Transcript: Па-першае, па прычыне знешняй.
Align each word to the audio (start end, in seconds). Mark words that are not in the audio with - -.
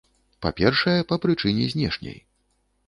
Па-першае, 0.45 0.95
па 1.11 1.21
прычыне 1.27 1.71
знешняй. 1.77 2.19